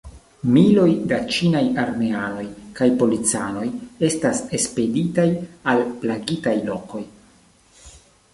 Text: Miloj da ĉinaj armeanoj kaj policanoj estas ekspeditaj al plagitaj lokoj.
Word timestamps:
Miloj 0.53 0.85
da 1.11 1.17
ĉinaj 1.35 1.61
armeanoj 1.83 2.45
kaj 2.79 2.87
policanoj 3.03 3.67
estas 4.09 4.43
ekspeditaj 4.61 5.27
al 5.75 5.85
plagitaj 6.01 6.57
lokoj. 6.73 7.05